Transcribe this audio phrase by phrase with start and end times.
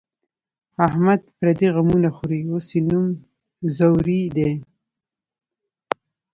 [0.87, 3.05] احمد پردي غمونه خوري، اوس یې نوم
[3.75, 4.51] ځوری دی.